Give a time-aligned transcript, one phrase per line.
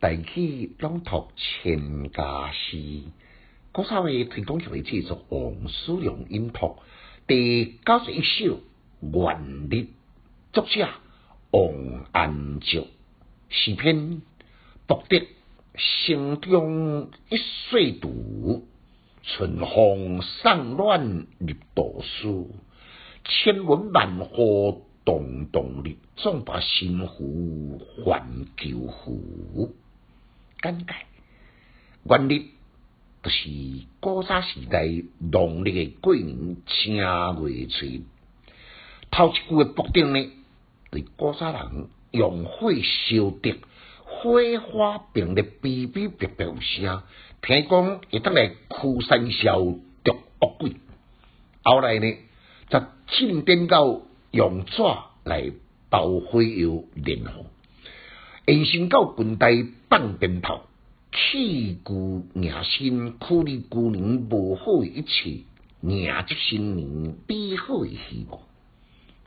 [0.00, 3.02] 大器朗读千家诗，
[3.72, 6.76] 古早味推广协会制作王思良音读
[7.26, 8.60] 第九十一首
[9.00, 9.74] 《元日》，
[10.52, 10.88] 作者
[11.52, 12.84] 王安石，
[13.48, 14.20] 诗篇
[14.86, 15.26] 博得
[15.76, 17.36] 心中一
[17.70, 18.66] 岁读，
[19.22, 22.50] 春风送暖入杜书，
[23.24, 28.22] 千文万户动动力，总把心湖还
[28.56, 29.74] 旧湖。
[30.64, 30.94] 简介，
[32.04, 32.42] 元日
[33.22, 33.50] 就是
[34.00, 38.02] 古早时代农历的过年正月初，
[39.10, 40.26] 头一句的卜定呢，
[40.90, 43.50] 对古早人用火烧竹，
[44.06, 47.02] 火花并咧哔哔哔哔有声，
[47.42, 49.60] 听讲会当来驱散消
[50.02, 50.76] 毒恶鬼。
[51.62, 52.16] 后来呢，
[52.70, 54.00] 则进展到
[54.30, 54.82] 用纸
[55.24, 55.52] 来
[55.90, 57.53] 包火药燃放。
[58.46, 59.48] 延伸到近代
[59.88, 60.66] 放鞭炮，
[61.10, 65.44] 气鼓迎新，苦力旧年无好的一切，
[65.80, 68.40] 迎接新年美好的希望。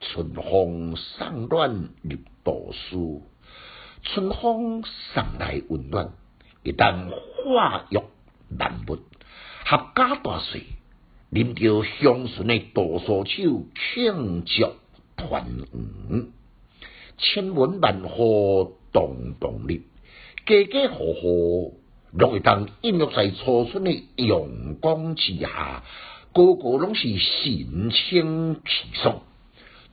[0.02, 3.24] 春风送暖入杜书，
[4.04, 6.12] 春风送来温暖，
[6.62, 8.00] 一旦化育
[8.56, 9.00] 万物，
[9.66, 10.62] 合家大细，
[11.32, 14.74] 啉着香醇的杜苏酒，庆祝
[15.16, 15.48] 团
[16.12, 16.28] 圆，
[17.18, 18.77] 千文万户。
[18.92, 19.84] 动动力，
[20.46, 21.80] 家家户户
[22.18, 25.84] 都会当孕育在初春的阳光之下，
[26.34, 29.22] 个个拢是神清气爽，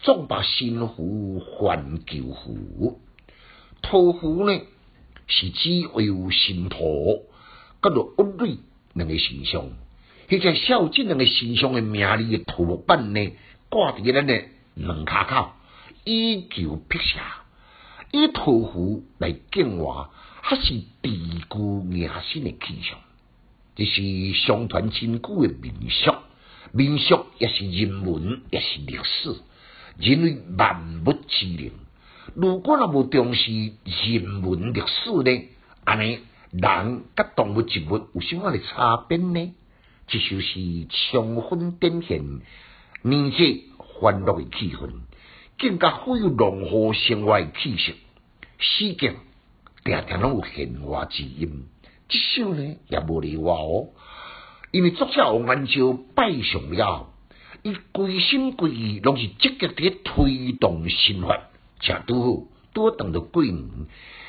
[0.00, 3.00] 总把新湖还旧湖。
[3.82, 4.60] 土湖呢，
[5.26, 7.26] 是指为有新土，
[7.80, 8.58] 跟着屋内
[8.94, 9.64] 两个形象，
[10.28, 13.32] 迄个孝敬两个形象的名字的土木板呢，
[13.68, 15.50] 挂伫咱的门卡口，
[16.04, 17.18] 以求辟邪。
[18.14, 22.96] 以土湖来敬话，还是地固野生的气象，
[23.74, 26.12] 这是相传千古的民俗。
[26.70, 29.34] 民俗也是人文，也是历史，
[29.98, 31.72] 人类万物之灵。
[32.36, 35.48] 如果若无重视人文历史呢？
[35.84, 36.20] 安尼
[36.52, 39.52] 人甲动物植物有什么的差别呢？
[40.06, 42.22] 这就是充分展现
[43.02, 44.90] 年节欢乐的气氛，
[45.58, 47.94] 更加富有浓厚生活的气息。
[48.64, 49.14] 诗经
[49.84, 51.66] 常常拢有闲话之音，
[52.08, 53.88] 这首呢也无例外哦。
[54.72, 55.80] 因为作者王安石
[56.14, 57.10] 拜上了，
[57.62, 61.38] 伊归心归意拢是积极伫推动新法，
[61.78, 62.42] 正拄好
[62.72, 63.68] 拄好等到过年，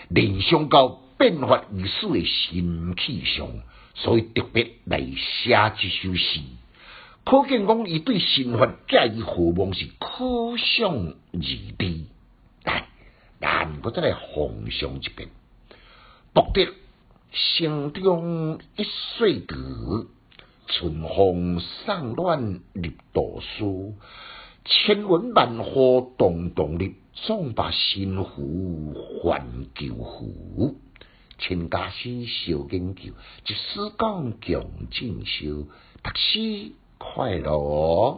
[0.10, 3.48] 联想到变法易事的新气象，
[3.94, 6.42] 所以特别来写这首诗。
[7.24, 12.15] 可见讲，伊对新法介意何望是可想而知。
[13.68, 15.28] 但不再来奉上一遍，
[16.34, 16.68] 博得
[17.32, 20.06] 心中一岁读，
[20.68, 23.96] 春风送暖入杜书，
[24.66, 28.94] 千文万户动动力，总把新湖
[29.24, 29.44] 还
[29.74, 30.76] 旧湖。
[31.40, 33.14] 千家诗小研究，
[33.48, 35.66] 一诗讲强进修，
[36.04, 38.14] 读书快乐。